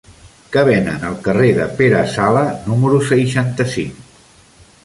Què 0.53 0.63
venen 0.69 1.05
al 1.09 1.17
carrer 1.27 1.51
de 1.59 1.67
Pere 1.81 2.01
Sala 2.15 2.43
número 2.73 3.03
seixanta-cinc? 3.11 4.05